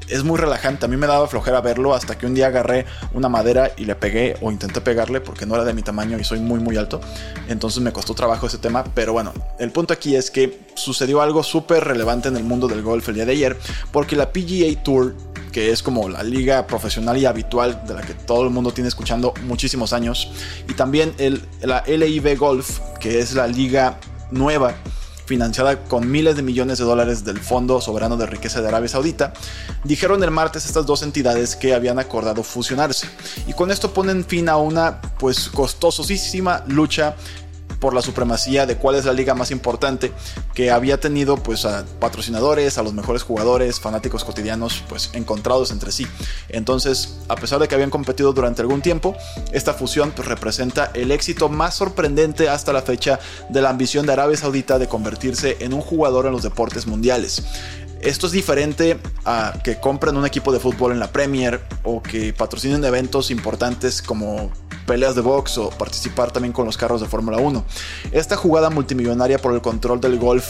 Es 0.07 0.23
muy 0.23 0.39
relajante, 0.39 0.85
a 0.85 0.87
mí 0.87 0.97
me 0.97 1.05
daba 1.05 1.27
flojera 1.27 1.61
verlo 1.61 1.93
hasta 1.93 2.17
que 2.17 2.25
un 2.25 2.33
día 2.33 2.47
agarré 2.47 2.85
una 3.13 3.29
madera 3.29 3.71
y 3.77 3.85
le 3.85 3.93
pegué 3.93 4.35
o 4.41 4.51
intenté 4.51 4.81
pegarle 4.81 5.21
porque 5.21 5.45
no 5.45 5.53
era 5.53 5.63
de 5.63 5.73
mi 5.73 5.83
tamaño 5.83 6.17
y 6.17 6.23
soy 6.23 6.39
muy 6.39 6.59
muy 6.59 6.77
alto. 6.77 7.01
Entonces 7.49 7.83
me 7.83 7.91
costó 7.91 8.15
trabajo 8.15 8.47
ese 8.47 8.57
tema, 8.57 8.83
pero 8.95 9.13
bueno, 9.13 9.31
el 9.59 9.71
punto 9.71 9.93
aquí 9.93 10.15
es 10.15 10.31
que 10.31 10.59
sucedió 10.73 11.21
algo 11.21 11.43
súper 11.43 11.83
relevante 11.83 12.29
en 12.29 12.37
el 12.37 12.45
mundo 12.45 12.67
del 12.67 12.81
golf 12.81 13.07
el 13.09 13.15
día 13.15 13.25
de 13.25 13.33
ayer 13.33 13.59
porque 13.91 14.15
la 14.15 14.31
PGA 14.31 14.81
Tour 14.81 15.13
que 15.57 15.71
es 15.71 15.81
como 15.81 16.07
la 16.07 16.21
liga 16.21 16.67
profesional 16.67 17.17
y 17.17 17.25
habitual 17.25 17.81
de 17.87 17.95
la 17.95 18.03
que 18.03 18.13
todo 18.13 18.43
el 18.43 18.51
mundo 18.51 18.71
tiene 18.71 18.89
escuchando 18.89 19.33
muchísimos 19.47 19.91
años. 19.91 20.31
Y 20.69 20.73
también 20.73 21.15
el, 21.17 21.41
la 21.63 21.83
LIV 21.87 22.37
Golf, 22.37 22.79
que 22.99 23.17
es 23.17 23.33
la 23.33 23.47
liga 23.47 23.99
nueva 24.29 24.75
financiada 25.25 25.83
con 25.85 26.11
miles 26.11 26.35
de 26.35 26.43
millones 26.43 26.77
de 26.77 26.83
dólares 26.83 27.25
del 27.25 27.39
Fondo 27.39 27.81
Soberano 27.81 28.17
de 28.17 28.27
Riqueza 28.27 28.61
de 28.61 28.67
Arabia 28.67 28.87
Saudita, 28.87 29.33
dijeron 29.83 30.23
el 30.23 30.29
martes 30.29 30.63
estas 30.67 30.85
dos 30.85 31.01
entidades 31.01 31.55
que 31.55 31.73
habían 31.73 31.97
acordado 31.97 32.43
fusionarse. 32.43 33.07
Y 33.47 33.53
con 33.53 33.71
esto 33.71 33.91
ponen 33.91 34.25
fin 34.25 34.49
a 34.49 34.57
una 34.57 35.01
pues 35.17 35.49
costosísima 35.49 36.65
lucha 36.67 37.15
por 37.79 37.93
la 37.93 38.01
supremacía 38.01 38.65
de 38.65 38.77
cuál 38.77 38.95
es 38.95 39.05
la 39.05 39.13
liga 39.13 39.35
más 39.35 39.51
importante 39.51 40.11
que 40.53 40.71
había 40.71 40.99
tenido 40.99 41.37
pues 41.37 41.65
a 41.65 41.85
patrocinadores, 41.99 42.77
a 42.77 42.83
los 42.83 42.93
mejores 42.93 43.23
jugadores, 43.23 43.79
fanáticos 43.79 44.23
cotidianos 44.23 44.83
pues 44.89 45.11
encontrados 45.13 45.71
entre 45.71 45.91
sí. 45.91 46.07
Entonces, 46.49 47.17
a 47.27 47.35
pesar 47.35 47.59
de 47.59 47.67
que 47.67 47.75
habían 47.75 47.89
competido 47.89 48.33
durante 48.33 48.61
algún 48.61 48.81
tiempo, 48.81 49.15
esta 49.51 49.73
fusión 49.73 50.11
pues, 50.11 50.27
representa 50.27 50.91
el 50.93 51.11
éxito 51.11 51.49
más 51.49 51.75
sorprendente 51.75 52.49
hasta 52.49 52.73
la 52.73 52.81
fecha 52.81 53.19
de 53.49 53.61
la 53.61 53.69
ambición 53.69 54.05
de 54.05 54.13
Arabia 54.13 54.37
Saudita 54.37 54.79
de 54.79 54.87
convertirse 54.87 55.57
en 55.59 55.73
un 55.73 55.81
jugador 55.81 56.25
en 56.25 56.31
los 56.31 56.43
deportes 56.43 56.87
mundiales. 56.87 57.43
Esto 58.01 58.27
es 58.27 58.33
diferente 58.33 58.99
a 59.25 59.53
que 59.63 59.79
compren 59.79 60.15
un 60.17 60.25
equipo 60.25 60.51
de 60.51 60.59
fútbol 60.59 60.91
en 60.91 60.99
la 60.99 61.11
Premier 61.11 61.61
o 61.83 62.01
que 62.01 62.31
patrocinen 62.31 62.83
eventos 62.85 63.31
importantes 63.31 64.01
como 64.01 64.51
peleas 64.87 65.13
de 65.13 65.21
box 65.21 65.59
o 65.59 65.69
participar 65.69 66.31
también 66.31 66.53
con 66.53 66.65
los 66.65 66.77
carros 66.77 67.01
de 67.01 67.07
Fórmula 67.07 67.37
1. 67.37 67.63
Esta 68.11 68.35
jugada 68.35 68.71
multimillonaria 68.71 69.37
por 69.37 69.53
el 69.53 69.61
control 69.61 70.01
del 70.01 70.17
golf 70.17 70.47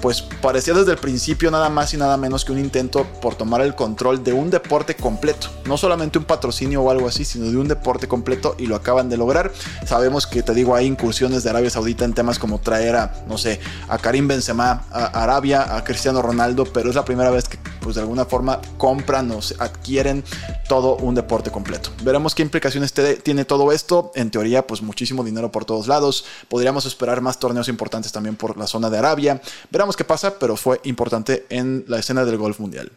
pues 0.00 0.22
parecía 0.22 0.74
desde 0.74 0.92
el 0.92 0.98
principio 0.98 1.50
nada 1.50 1.68
más 1.68 1.92
y 1.94 1.96
nada 1.96 2.16
menos 2.16 2.44
que 2.44 2.52
un 2.52 2.58
intento 2.58 3.04
por 3.20 3.34
tomar 3.34 3.60
el 3.60 3.74
control 3.74 4.24
de 4.24 4.32
un 4.32 4.50
deporte 4.50 4.94
completo. 4.94 5.48
No 5.66 5.76
solamente 5.76 6.18
un 6.18 6.24
patrocinio 6.24 6.82
o 6.82 6.90
algo 6.90 7.06
así, 7.08 7.24
sino 7.24 7.50
de 7.50 7.56
un 7.56 7.68
deporte 7.68 8.08
completo 8.08 8.54
y 8.58 8.66
lo 8.66 8.76
acaban 8.76 9.08
de 9.08 9.16
lograr. 9.16 9.52
Sabemos 9.86 10.26
que, 10.26 10.42
te 10.42 10.54
digo, 10.54 10.74
hay 10.74 10.86
incursiones 10.86 11.42
de 11.42 11.50
Arabia 11.50 11.70
Saudita 11.70 12.04
en 12.04 12.14
temas 12.14 12.38
como 12.38 12.60
traer 12.60 12.96
a, 12.96 13.12
no 13.28 13.36
sé, 13.36 13.60
a 13.88 13.98
Karim 13.98 14.26
Benzema 14.26 14.84
a 14.90 15.22
Arabia, 15.22 15.76
a 15.76 15.84
Cristiano 15.84 16.22
Ronaldo, 16.22 16.64
pero 16.64 16.88
es 16.88 16.94
la 16.94 17.04
primera 17.04 17.30
vez 17.30 17.48
que, 17.48 17.58
pues 17.80 17.96
de 17.96 18.02
alguna 18.02 18.24
forma, 18.24 18.60
compran 18.78 19.30
o 19.30 19.40
adquieren 19.58 20.24
todo 20.68 20.96
un 20.96 21.14
deporte 21.14 21.50
completo. 21.50 21.90
Veremos 22.02 22.34
qué 22.34 22.42
implicaciones 22.42 22.92
tiene 23.22 23.44
todo 23.44 23.72
esto. 23.72 24.12
En 24.14 24.30
teoría, 24.30 24.66
pues 24.66 24.82
muchísimo 24.82 25.24
dinero 25.24 25.50
por 25.50 25.64
todos 25.64 25.88
lados. 25.88 26.24
Podríamos 26.48 26.86
esperar 26.86 27.20
más 27.20 27.38
torneos 27.38 27.68
importantes 27.68 28.12
también 28.12 28.36
por 28.36 28.56
la 28.56 28.66
zona 28.66 28.90
de 28.90 28.98
Arabia. 28.98 29.40
Veremos 29.70 29.96
qué 29.96 30.04
pasa, 30.04 30.38
pero 30.38 30.56
fue 30.56 30.80
importante 30.84 31.46
en 31.48 31.84
la 31.88 31.98
escena 31.98 32.24
del 32.24 32.38
golf 32.38 32.60
mundial. 32.60 32.90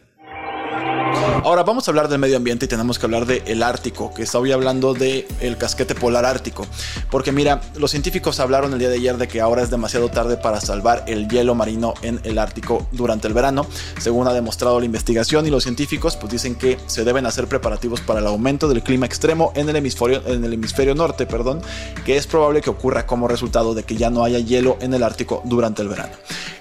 Ahora 1.42 1.62
vamos 1.64 1.86
a 1.86 1.90
hablar 1.90 2.08
del 2.08 2.18
medio 2.20 2.36
ambiente 2.36 2.66
y 2.66 2.68
tenemos 2.68 2.98
que 2.98 3.06
hablar 3.06 3.26
del 3.26 3.62
Ártico, 3.62 4.14
que 4.14 4.22
está 4.22 4.38
hoy 4.38 4.52
hablando 4.52 4.94
del 4.94 5.26
el 5.40 5.56
casquete 5.58 5.94
polar 5.94 6.24
ártico. 6.24 6.66
Porque 7.10 7.32
mira, 7.32 7.60
los 7.76 7.90
científicos 7.90 8.40
hablaron 8.40 8.72
el 8.72 8.78
día 8.78 8.88
de 8.88 8.96
ayer 8.96 9.16
de 9.18 9.26
que 9.26 9.40
ahora 9.40 9.62
es 9.62 9.68
demasiado 9.68 10.08
tarde 10.08 10.36
para 10.36 10.60
salvar 10.60 11.04
el 11.06 11.28
hielo 11.28 11.54
marino 11.54 11.94
en 12.02 12.20
el 12.24 12.38
Ártico 12.38 12.86
durante 12.92 13.26
el 13.26 13.34
verano, 13.34 13.66
según 13.98 14.28
ha 14.28 14.32
demostrado 14.32 14.78
la 14.78 14.86
investigación 14.86 15.46
y 15.46 15.50
los 15.50 15.64
científicos 15.64 16.16
pues 16.16 16.32
dicen 16.32 16.54
que 16.54 16.78
se 16.86 17.04
deben 17.04 17.26
hacer 17.26 17.48
preparativos 17.48 18.00
para 18.00 18.20
el 18.20 18.26
aumento 18.26 18.68
del 18.68 18.82
clima 18.82 19.06
extremo 19.06 19.52
en 19.56 19.68
el 19.68 19.76
hemisferio, 19.76 20.22
en 20.26 20.44
el 20.44 20.52
hemisferio 20.52 20.94
norte, 20.94 21.26
perdón, 21.26 21.60
que 22.06 22.16
es 22.16 22.26
probable 22.26 22.60
que 22.60 22.70
ocurra 22.70 23.06
como 23.06 23.28
resultado 23.28 23.74
de 23.74 23.82
que 23.82 23.96
ya 23.96 24.08
no 24.08 24.24
haya 24.24 24.38
hielo 24.38 24.78
en 24.80 24.94
el 24.94 25.02
Ártico 25.02 25.42
durante 25.44 25.82
el 25.82 25.88
verano. 25.88 26.12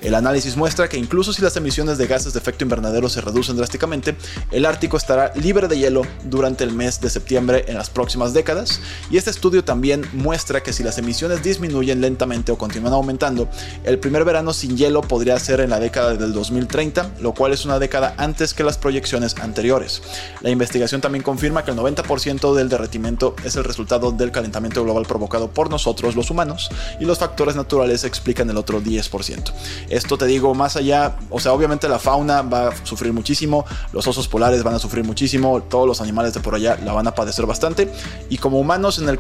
El 0.02 0.16
análisis 0.16 0.58
muestra 0.58 0.90
que 0.90 0.98
incluso 0.98 1.32
si 1.32 1.42
las 1.42 1.56
emisiones 1.56 1.98
de 1.98 2.08
gases 2.08 2.34
de 2.34 2.40
efecto 2.40 2.66
invernadero 2.66 3.08
se 3.08 3.22
reducen 3.22 3.56
drásticamente, 3.56 4.18
el 4.52 4.63
Ártico 4.66 4.98
estará 4.98 5.32
libre 5.36 5.68
de 5.68 5.78
hielo 5.78 6.04
durante 6.26 6.64
el 6.64 6.72
mes 6.72 7.02
de 7.02 7.10
septiembre 7.10 7.66
en 7.68 7.76
las 7.76 7.90
próximas 7.90 8.34
décadas, 8.34 8.80
y 9.10 9.18
este 9.18 9.30
estudio 9.30 9.64
también 9.64 10.06
muestra 10.14 10.62
que 10.62 10.74
si 10.74 10.84
las 10.84 10.98
emisiones 10.98 11.44
disminuyen 11.44 12.02
lentamente 12.02 12.52
o 12.52 12.58
continúan 12.58 12.94
aumentando, 12.94 13.48
el 13.84 14.00
primer 14.00 14.26
verano 14.26 14.54
sin 14.54 14.78
hielo 14.78 15.02
podría 15.02 15.40
ser 15.40 15.60
en 15.60 15.70
la 15.70 15.80
década 15.80 16.16
del 16.16 16.34
2030, 16.34 17.16
lo 17.22 17.34
cual 17.34 17.54
es 17.54 17.66
una 17.66 17.80
década 17.80 18.14
antes 18.18 18.54
que 18.54 18.64
las 18.64 18.78
proyecciones 18.78 19.36
anteriores. 19.40 20.02
La 20.42 20.50
investigación 20.50 21.02
también 21.02 21.24
confirma 21.24 21.64
que 21.64 21.72
el 21.72 21.78
90% 21.78 22.54
del 22.54 22.70
derretimiento 22.70 23.36
es 23.44 23.56
el 23.56 23.64
resultado 23.64 24.12
del 24.12 24.32
calentamiento 24.32 24.84
global 24.84 25.06
provocado 25.06 25.50
por 25.50 25.70
nosotros 25.70 26.16
los 26.16 26.30
humanos, 26.30 26.70
y 27.00 27.06
los 27.06 27.20
factores 27.20 27.56
naturales 27.56 28.04
explican 28.04 28.50
el 28.50 28.58
otro 28.58 28.82
10%. 28.82 29.52
Esto 29.90 30.18
te 30.18 30.26
digo, 30.26 30.54
más 30.54 30.76
allá, 30.76 31.16
o 31.30 31.40
sea, 31.40 31.54
obviamente 31.54 31.90
la 31.90 32.00
fauna 32.00 32.42
va 32.42 32.70
a 32.70 32.86
sufrir 32.86 33.14
muchísimo, 33.14 33.66
los 33.92 34.08
osos 34.08 34.28
polares 34.28 34.53
van 34.62 34.76
a 34.76 34.80
sufrir 34.80 35.04
muchísimo, 35.04 35.64
todos 35.64 35.88
los 35.88 36.02
animales 36.02 36.34
de 36.34 36.42
por 36.42 36.54
allá 36.54 36.78
la 36.84 36.94
van 36.94 37.08
a 37.08 37.16
padecer 37.16 37.46
bastante. 37.46 37.90
Y 38.30 38.38
como 38.38 38.60
humanos 38.60 39.00
en 39.00 39.10
el 39.10 39.20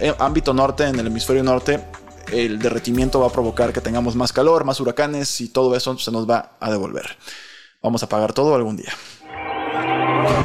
eh, 0.00 0.12
ámbito 0.18 0.52
norte, 0.52 0.84
en 0.84 0.98
el 0.98 1.06
hemisferio 1.06 1.42
norte, 1.42 1.80
el 2.32 2.58
derretimiento 2.58 3.20
va 3.20 3.28
a 3.28 3.32
provocar 3.32 3.72
que 3.72 3.80
tengamos 3.80 4.16
más 4.16 4.32
calor, 4.32 4.64
más 4.64 4.80
huracanes 4.80 5.40
y 5.40 5.48
todo 5.48 5.76
eso 5.76 5.96
se 5.98 6.10
nos 6.10 6.28
va 6.28 6.56
a 6.60 6.70
devolver. 6.70 7.16
Vamos 7.82 8.02
a 8.02 8.08
pagar 8.08 8.32
todo 8.32 8.54
algún 8.54 8.76
día. 8.76 8.92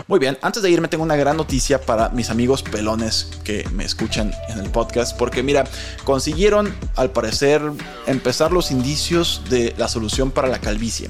Muy 0.07 0.19
bien, 0.19 0.37
antes 0.41 0.61
de 0.61 0.69
irme 0.69 0.87
tengo 0.87 1.03
una 1.03 1.15
gran 1.15 1.37
noticia 1.37 1.81
para 1.81 2.09
mis 2.09 2.29
amigos 2.29 2.63
pelones 2.63 3.31
que 3.43 3.67
me 3.73 3.83
escuchan 3.83 4.31
en 4.49 4.59
el 4.59 4.69
podcast, 4.69 5.17
porque 5.17 5.41
mira, 5.41 5.63
consiguieron 6.03 6.75
al 6.95 7.11
parecer 7.11 7.61
empezar 8.05 8.51
los 8.51 8.71
indicios 8.71 9.41
de 9.49 9.73
la 9.77 9.87
solución 9.87 10.31
para 10.31 10.49
la 10.49 10.59
calvicie. 10.59 11.09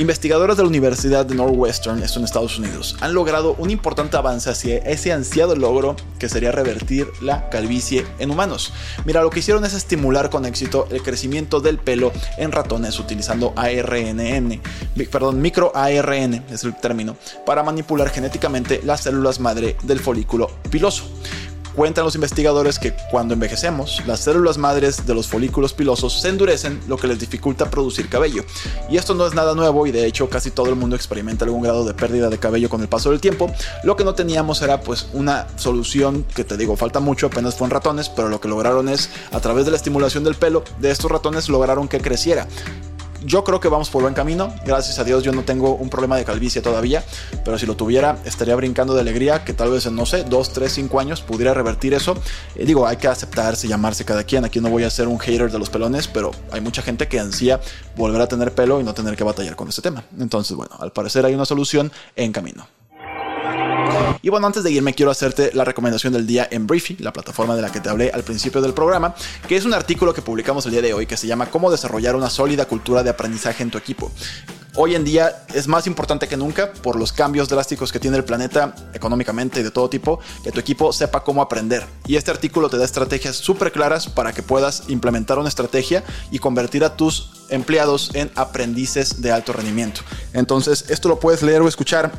Investigadores 0.00 0.56
de 0.56 0.62
la 0.62 0.68
Universidad 0.70 1.26
de 1.26 1.34
Northwestern, 1.34 2.02
esto 2.02 2.18
en 2.18 2.24
Estados 2.24 2.58
Unidos, 2.58 2.96
han 3.02 3.12
logrado 3.12 3.54
un 3.58 3.68
importante 3.68 4.16
avance 4.16 4.48
hacia 4.48 4.78
ese 4.78 5.12
ansiado 5.12 5.54
logro 5.54 5.94
que 6.18 6.30
sería 6.30 6.52
revertir 6.52 7.06
la 7.20 7.50
calvicie 7.50 8.06
en 8.18 8.30
humanos. 8.30 8.72
Mira, 9.04 9.20
lo 9.20 9.28
que 9.28 9.40
hicieron 9.40 9.62
es 9.66 9.74
estimular 9.74 10.30
con 10.30 10.46
éxito 10.46 10.88
el 10.90 11.02
crecimiento 11.02 11.60
del 11.60 11.76
pelo 11.76 12.12
en 12.38 12.50
ratones 12.50 12.98
utilizando 12.98 13.52
ARNN, 13.56 14.62
perdón, 15.12 15.42
micro 15.42 15.70
ARN 15.76 16.46
es 16.50 16.64
el 16.64 16.74
término, 16.76 17.18
para 17.44 17.62
manipular 17.62 18.08
genéticamente 18.08 18.80
las 18.82 19.02
células 19.02 19.38
madre 19.38 19.76
del 19.82 20.00
folículo 20.00 20.50
piloso. 20.70 21.04
Cuentan 21.74 22.04
los 22.04 22.14
investigadores 22.14 22.78
que 22.78 22.94
cuando 23.10 23.34
envejecemos, 23.34 24.02
las 24.06 24.20
células 24.20 24.58
madres 24.58 25.06
de 25.06 25.14
los 25.14 25.28
folículos 25.28 25.72
pilosos 25.72 26.20
se 26.20 26.28
endurecen, 26.28 26.80
lo 26.88 26.96
que 26.96 27.06
les 27.06 27.18
dificulta 27.18 27.70
producir 27.70 28.08
cabello. 28.08 28.44
Y 28.88 28.96
esto 28.96 29.14
no 29.14 29.26
es 29.26 29.34
nada 29.34 29.54
nuevo 29.54 29.86
y 29.86 29.92
de 29.92 30.06
hecho 30.06 30.28
casi 30.28 30.50
todo 30.50 30.68
el 30.68 30.76
mundo 30.76 30.96
experimenta 30.96 31.44
algún 31.44 31.62
grado 31.62 31.84
de 31.84 31.94
pérdida 31.94 32.28
de 32.28 32.38
cabello 32.38 32.68
con 32.68 32.80
el 32.80 32.88
paso 32.88 33.10
del 33.10 33.20
tiempo. 33.20 33.50
Lo 33.84 33.96
que 33.96 34.04
no 34.04 34.14
teníamos 34.14 34.62
era 34.62 34.80
pues 34.80 35.08
una 35.12 35.46
solución 35.56 36.24
que 36.34 36.44
te 36.44 36.56
digo, 36.56 36.76
falta 36.76 37.00
mucho, 37.00 37.26
apenas 37.26 37.54
fue 37.54 37.66
en 37.66 37.70
ratones, 37.70 38.08
pero 38.08 38.28
lo 38.28 38.40
que 38.40 38.48
lograron 38.48 38.88
es 38.88 39.10
a 39.30 39.40
través 39.40 39.64
de 39.64 39.70
la 39.70 39.76
estimulación 39.76 40.24
del 40.24 40.34
pelo 40.34 40.64
de 40.80 40.90
estos 40.90 41.10
ratones 41.10 41.48
lograron 41.48 41.88
que 41.88 42.00
creciera 42.00 42.48
yo 43.24 43.44
creo 43.44 43.60
que 43.60 43.68
vamos 43.68 43.90
por 43.90 44.02
buen 44.02 44.14
camino. 44.14 44.52
Gracias 44.64 44.98
a 44.98 45.04
Dios 45.04 45.22
yo 45.22 45.32
no 45.32 45.42
tengo 45.42 45.74
un 45.74 45.88
problema 45.90 46.16
de 46.16 46.24
calvicie 46.24 46.62
todavía, 46.62 47.04
pero 47.44 47.58
si 47.58 47.66
lo 47.66 47.76
tuviera 47.76 48.18
estaría 48.24 48.54
brincando 48.56 48.94
de 48.94 49.00
alegría 49.00 49.44
que 49.44 49.52
tal 49.52 49.70
vez 49.70 49.86
en, 49.86 49.96
no 49.96 50.06
sé, 50.06 50.24
2, 50.24 50.52
3, 50.52 50.72
5 50.72 51.00
años 51.00 51.22
pudiera 51.22 51.54
revertir 51.54 51.94
eso. 51.94 52.16
Eh, 52.54 52.64
digo, 52.64 52.86
hay 52.86 52.96
que 52.96 53.08
aceptarse, 53.08 53.68
llamarse 53.68 54.04
cada 54.04 54.24
quien. 54.24 54.44
Aquí 54.44 54.60
no 54.60 54.70
voy 54.70 54.84
a 54.84 54.90
ser 54.90 55.08
un 55.08 55.18
hater 55.18 55.50
de 55.50 55.58
los 55.58 55.70
pelones, 55.70 56.08
pero 56.08 56.30
hay 56.50 56.60
mucha 56.60 56.82
gente 56.82 57.08
que 57.08 57.18
ansía 57.18 57.60
volver 57.96 58.20
a 58.20 58.26
tener 58.26 58.54
pelo 58.54 58.80
y 58.80 58.84
no 58.84 58.94
tener 58.94 59.16
que 59.16 59.24
batallar 59.24 59.56
con 59.56 59.68
este 59.68 59.82
tema. 59.82 60.04
Entonces, 60.18 60.56
bueno, 60.56 60.76
al 60.78 60.92
parecer 60.92 61.24
hay 61.26 61.34
una 61.34 61.44
solución 61.44 61.92
en 62.16 62.32
camino. 62.32 62.66
Y 64.22 64.28
bueno, 64.28 64.46
antes 64.46 64.62
de 64.62 64.70
irme 64.70 64.94
quiero 64.94 65.10
hacerte 65.10 65.50
la 65.54 65.64
recomendación 65.64 66.12
del 66.12 66.26
día 66.26 66.46
en 66.50 66.66
Briefy, 66.66 66.96
la 66.98 67.12
plataforma 67.12 67.56
de 67.56 67.62
la 67.62 67.72
que 67.72 67.80
te 67.80 67.88
hablé 67.88 68.10
al 68.10 68.22
principio 68.22 68.60
del 68.60 68.74
programa, 68.74 69.14
que 69.48 69.56
es 69.56 69.64
un 69.64 69.74
artículo 69.74 70.12
que 70.14 70.22
publicamos 70.22 70.66
el 70.66 70.72
día 70.72 70.82
de 70.82 70.94
hoy 70.94 71.06
que 71.06 71.16
se 71.16 71.26
llama 71.26 71.46
Cómo 71.46 71.70
desarrollar 71.70 72.16
una 72.16 72.30
sólida 72.30 72.66
cultura 72.66 73.02
de 73.02 73.10
aprendizaje 73.10 73.62
en 73.62 73.70
tu 73.70 73.78
equipo. 73.78 74.10
Hoy 74.76 74.94
en 74.94 75.04
día 75.04 75.44
es 75.52 75.66
más 75.66 75.88
importante 75.88 76.28
que 76.28 76.36
nunca 76.36 76.72
por 76.72 76.96
los 76.96 77.12
cambios 77.12 77.48
drásticos 77.48 77.90
que 77.90 77.98
tiene 77.98 78.16
el 78.16 78.24
planeta 78.24 78.74
económicamente 78.94 79.60
y 79.60 79.62
de 79.64 79.72
todo 79.72 79.90
tipo, 79.90 80.20
que 80.44 80.52
tu 80.52 80.60
equipo 80.60 80.92
sepa 80.92 81.24
cómo 81.24 81.42
aprender. 81.42 81.84
Y 82.06 82.14
este 82.14 82.30
artículo 82.30 82.70
te 82.70 82.78
da 82.78 82.84
estrategias 82.84 83.36
súper 83.36 83.72
claras 83.72 84.06
para 84.06 84.32
que 84.32 84.44
puedas 84.44 84.84
implementar 84.88 85.38
una 85.40 85.48
estrategia 85.48 86.04
y 86.30 86.38
convertir 86.38 86.84
a 86.84 86.96
tus 86.96 87.44
empleados 87.48 88.10
en 88.14 88.30
aprendices 88.36 89.20
de 89.20 89.32
alto 89.32 89.52
rendimiento. 89.52 90.02
Entonces, 90.34 90.84
esto 90.88 91.08
lo 91.08 91.18
puedes 91.18 91.42
leer 91.42 91.62
o 91.62 91.68
escuchar 91.68 92.12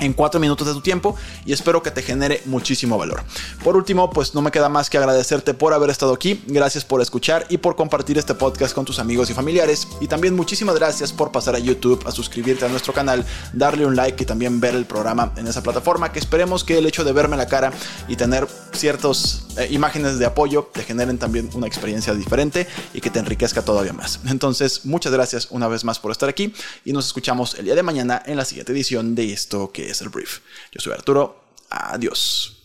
en 0.00 0.12
cuatro 0.12 0.40
minutos 0.40 0.66
de 0.66 0.72
tu 0.72 0.80
tiempo 0.80 1.16
y 1.44 1.52
espero 1.52 1.82
que 1.82 1.90
te 1.90 2.02
genere 2.02 2.42
muchísimo 2.46 2.98
valor. 2.98 3.22
Por 3.62 3.76
último, 3.76 4.10
pues 4.10 4.34
no 4.34 4.42
me 4.42 4.50
queda 4.50 4.68
más 4.68 4.90
que 4.90 4.98
agradecerte 4.98 5.54
por 5.54 5.72
haber 5.72 5.90
estado 5.90 6.12
aquí, 6.12 6.42
gracias 6.46 6.84
por 6.84 7.00
escuchar 7.00 7.46
y 7.48 7.58
por 7.58 7.76
compartir 7.76 8.18
este 8.18 8.34
podcast 8.34 8.74
con 8.74 8.84
tus 8.84 8.98
amigos 8.98 9.30
y 9.30 9.34
familiares 9.34 9.88
y 10.00 10.08
también 10.08 10.34
muchísimas 10.36 10.74
gracias 10.76 11.12
por 11.12 11.32
pasar 11.32 11.54
a 11.54 11.58
YouTube, 11.58 12.06
a 12.06 12.10
suscribirte 12.10 12.64
a 12.64 12.68
nuestro 12.68 12.92
canal, 12.92 13.24
darle 13.52 13.86
un 13.86 13.96
like 13.96 14.22
y 14.22 14.26
también 14.26 14.60
ver 14.60 14.74
el 14.74 14.84
programa 14.84 15.32
en 15.36 15.46
esa 15.46 15.62
plataforma 15.62 16.12
que 16.12 16.18
esperemos 16.18 16.64
que 16.64 16.78
el 16.78 16.86
hecho 16.86 17.04
de 17.04 17.12
verme 17.12 17.36
la 17.36 17.46
cara 17.46 17.72
y 18.08 18.16
tener 18.16 18.46
ciertas 18.72 19.46
eh, 19.56 19.68
imágenes 19.70 20.18
de 20.18 20.26
apoyo 20.26 20.68
te 20.72 20.82
generen 20.82 21.18
también 21.18 21.48
una 21.54 21.66
experiencia 21.66 22.14
diferente 22.14 22.66
y 22.92 23.00
que 23.00 23.10
te 23.10 23.18
enriquezca 23.18 23.62
todavía 23.62 23.92
más. 23.92 24.20
Entonces, 24.26 24.84
muchas 24.84 25.12
gracias 25.12 25.48
una 25.50 25.68
vez 25.68 25.84
más 25.84 25.98
por 25.98 26.10
estar 26.10 26.28
aquí 26.28 26.52
y 26.84 26.92
nos 26.92 27.06
escuchamos 27.06 27.54
el 27.54 27.66
día 27.66 27.74
de 27.74 27.82
mañana 27.82 28.22
en 28.26 28.36
la 28.36 28.44
siguiente 28.44 28.72
edición 28.72 29.14
de 29.14 29.32
esto 29.32 29.70
es 29.90 30.00
el 30.00 30.08
brief. 30.08 30.40
Yo 30.72 30.80
soy 30.80 30.92
Arturo. 30.92 31.44
Adiós. 31.70 32.62